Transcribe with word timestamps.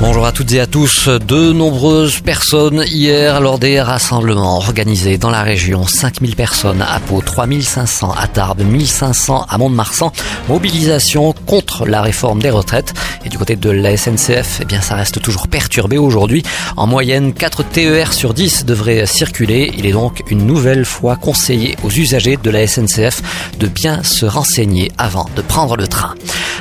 Bonjour 0.00 0.26
à 0.26 0.32
toutes 0.32 0.52
et 0.52 0.60
à 0.60 0.66
tous. 0.66 1.08
De 1.08 1.52
nombreuses 1.52 2.18
personnes 2.20 2.84
hier 2.88 3.40
lors 3.40 3.60
des 3.60 3.80
rassemblements 3.80 4.56
organisés 4.56 5.18
dans 5.18 5.30
la 5.30 5.42
région. 5.42 5.86
5000 5.86 6.34
personnes 6.34 6.82
à 6.82 6.98
Pau, 6.98 7.22
3500 7.24 8.12
à 8.12 8.26
Tarbes, 8.26 8.62
1500 8.62 9.46
à 9.48 9.56
Mont-de-Marsan. 9.56 10.12
Mobilisation 10.48 11.32
contre 11.46 11.86
la 11.86 12.02
réforme 12.02 12.42
des 12.42 12.50
retraites. 12.50 12.92
Et 13.24 13.28
du 13.28 13.38
côté 13.38 13.54
de 13.54 13.70
la 13.70 13.96
SNCF, 13.96 14.58
eh 14.62 14.64
bien, 14.64 14.80
ça 14.80 14.96
reste 14.96 15.22
toujours 15.22 15.46
perturbé 15.46 15.96
aujourd'hui. 15.96 16.42
En 16.76 16.88
moyenne, 16.88 17.32
4 17.32 17.62
TER 17.62 18.12
sur 18.12 18.34
10 18.34 18.66
devraient 18.66 19.06
circuler. 19.06 19.72
Il 19.78 19.86
est 19.86 19.92
donc 19.92 20.24
une 20.28 20.44
nouvelle 20.44 20.84
fois 20.84 21.14
conseillé 21.16 21.76
aux 21.84 21.90
usagers 21.90 22.36
de 22.36 22.50
la 22.50 22.66
SNCF 22.66 23.22
de 23.60 23.68
bien 23.68 24.02
se 24.02 24.26
renseigner 24.26 24.90
avant 24.98 25.28
de 25.36 25.40
prendre 25.40 25.76
le 25.76 25.86
train. 25.86 26.14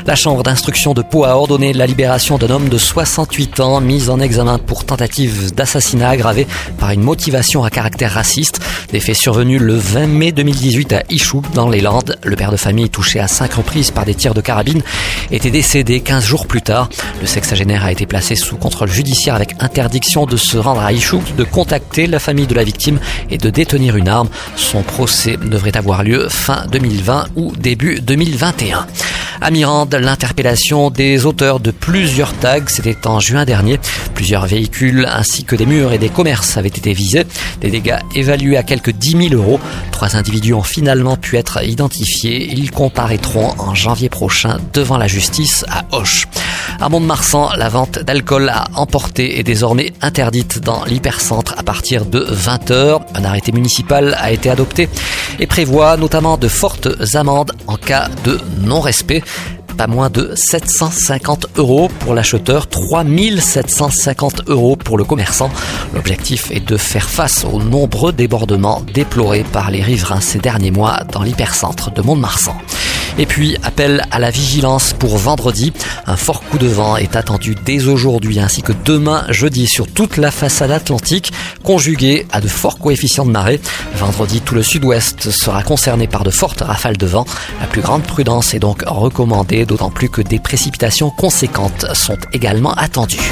La 0.06 0.16
chambre 0.16 0.44
d'instruction 0.44 0.94
de 0.94 1.02
Pau 1.02 1.24
a 1.24 1.38
ordonné 1.38 1.72
la 1.72 1.86
libération 1.86 2.38
d'un 2.38 2.50
homme 2.50 2.68
de 2.68 2.78
68 2.78 3.62
ans 3.62 3.80
mis 3.80 4.10
en 4.10 4.20
examen 4.20 4.58
pour 4.58 4.84
tentative 4.84 5.56
d'assassinat 5.56 6.10
aggravé 6.10 6.46
par 6.78 6.92
une 6.92 7.02
motivation 7.02 7.64
à 7.64 7.70
caractère 7.70 8.12
raciste. 8.12 8.60
Des 8.92 9.00
faits 9.00 9.16
survenus 9.16 9.62
le 9.62 9.76
20 9.76 10.08
mai 10.08 10.32
2018 10.34 10.94
à 10.94 11.04
Ichou, 11.10 11.42
dans 11.54 11.70
les 11.70 11.80
Landes. 11.80 12.18
Le 12.22 12.36
père 12.36 12.52
de 12.52 12.58
famille, 12.58 12.90
touché 12.90 13.22
à 13.22 13.30
cinq 13.30 13.54
reprises 13.54 13.92
par 13.92 14.04
des 14.04 14.14
tirs 14.14 14.34
de 14.34 14.42
carabine, 14.42 14.82
était 15.32 15.52
décédé 15.52 16.02
15 16.02 16.26
jours 16.26 16.48
plus 16.48 16.62
tard. 16.62 16.90
Le 17.22 17.26
sexagénaire 17.26 17.86
a 17.86 17.92
été 17.94 18.06
placé 18.06 18.36
sous 18.36 18.58
contrôle 18.58 18.92
judiciaire 18.92 19.36
avec 19.36 19.56
interdiction 19.60 20.26
de 20.26 20.36
se 20.36 20.58
rendre 20.58 20.82
à 20.82 20.92
Ichou, 20.92 21.24
de 21.38 21.46
contacter 21.46 22.08
la 22.08 22.20
famille 22.20 22.48
de 22.48 22.56
la 22.56 22.66
victime 22.66 23.00
et 23.30 23.38
de 23.38 23.50
détenir 23.50 23.96
une 23.96 24.10
arme. 24.10 24.28
Son 24.58 24.82
procès 24.82 25.38
devrait 25.38 25.78
avoir 25.78 26.04
lieu 26.04 26.28
fin 26.28 26.66
2020 26.70 27.28
ou 27.38 27.54
début 27.56 28.02
2021. 28.02 28.86
À 29.46 29.52
Mirande, 29.52 29.94
l'interpellation 29.94 30.90
des 30.90 31.26
auteurs 31.26 31.60
de 31.60 31.72
plusieurs 31.72 32.32
tags, 32.32 32.66
c'était 32.68 33.06
en 33.06 33.20
juin 33.20 33.44
dernier. 33.44 33.78
Plusieurs 34.14 34.48
véhicules 34.48 35.06
ainsi 35.06 35.44
que 35.44 35.58
des 35.58 35.66
murs 35.66 35.92
et 35.92 35.98
des 35.98 36.08
commerces 36.08 36.56
avaient 36.56 36.70
été 36.70 36.94
visés. 36.94 37.26
Des 37.60 37.70
dégâts 37.70 38.00
évalués 38.16 38.56
à 38.56 38.64
quelques 38.64 38.92
10 38.92 39.30
000 39.32 39.34
euros. 39.34 39.60
Trois 39.92 40.16
individus 40.16 40.54
ont 40.54 40.64
finalement 40.64 41.18
pu 41.18 41.36
être 41.36 41.62
identifiés. 41.62 42.54
Ils 42.54 42.72
comparaîtront 42.72 43.54
en 43.60 43.76
janvier 43.76 44.08
prochain 44.08 44.60
devant 44.72 44.98
la 44.98 45.08
justice 45.08 45.66
à 45.68 45.84
Hoche. 45.92 46.26
À 46.80 46.90
Mont-de-Marsan, 46.90 47.52
la 47.58 47.70
vente 47.70 48.00
d'alcool 48.00 48.50
à 48.50 48.66
emporter 48.76 49.40
est 49.40 49.44
désormais 49.44 49.94
interdite 50.02 50.60
dans 50.60 50.84
l'hypercentre 50.86 51.56
à 51.58 51.64
partir 51.64 52.06
de 52.06 52.20
20h. 52.20 53.02
Un 53.16 53.24
arrêté 53.24 53.52
municipal 53.52 54.16
a 54.20 54.32
été 54.32 54.50
adopté 54.50 54.90
et 55.40 55.48
prévoit 55.48 55.98
notamment 55.98 56.38
de 56.38 56.48
fortes 56.48 56.90
amendes 57.16 57.52
en 57.68 57.76
cas 57.76 58.10
de 58.24 58.40
non-respect 58.62 59.24
pas 59.74 59.88
moins 59.88 60.10
de 60.10 60.32
750 60.36 61.48
euros 61.58 61.90
pour 62.00 62.14
l'acheteur, 62.14 62.68
3750 62.68 64.44
euros 64.48 64.76
pour 64.76 64.98
le 64.98 65.04
commerçant. 65.04 65.50
L'objectif 65.94 66.52
est 66.52 66.66
de 66.66 66.78
faire 66.78 67.10
face 67.10 67.44
aux 67.44 67.60
nombreux 67.60 68.14
débordements 68.14 68.84
déplorés 68.94 69.44
par 69.52 69.72
les 69.72 69.82
riverains 69.82 70.22
ces 70.22 70.40
derniers 70.40 70.72
mois 70.72 71.02
dans 71.12 71.24
l'hypercentre 71.24 71.92
de 71.92 72.02
Mont-de-Marsan. 72.02 72.56
Et 73.20 73.26
puis, 73.28 73.58
appel 73.64 74.04
à 74.10 74.20
la 74.20 74.32
vigilance 74.32 74.94
pour 74.94 75.18
vendredi. 75.18 75.72
Un 76.08 76.16
fort 76.16 76.42
coup 76.42 76.58
de 76.58 76.68
vent 76.68 76.98
est 76.98 77.16
attendu 77.16 77.56
dès 77.64 77.86
aujourd'hui 77.86 78.40
ainsi 78.40 78.64
que 78.64 78.74
demain 78.86 79.26
jeudi 79.30 79.68
sur 79.68 79.88
toute 79.88 80.18
la 80.18 80.32
façade 80.32 80.72
atlantique, 80.72 81.32
conjugué 81.64 82.26
à 82.32 82.42
de 82.42 82.48
forts 82.48 82.80
coefficients 82.80 83.26
de 83.26 83.32
marée. 83.32 83.62
Vendredi, 83.96 84.42
tout 84.42 84.56
le 84.56 84.64
sud-ouest 84.64 85.30
sera 85.30 85.62
concerné 85.62 86.08
par 86.08 86.24
de 86.24 86.32
fortes 86.32 86.62
rafales 86.62 86.98
de 86.98 87.06
vent. 87.06 87.26
La 87.62 87.68
plus 87.68 87.82
grande 87.82 88.04
prudence 88.04 88.54
est 88.54 88.60
donc 88.60 88.84
recommandée, 88.88 89.66
d'autant 89.66 89.92
plus 89.92 90.10
que 90.10 90.22
des 90.22 90.40
précipitations 90.40 91.12
conséquentes 91.12 91.86
sont 91.94 92.18
également 92.34 92.74
attendues. 92.74 93.32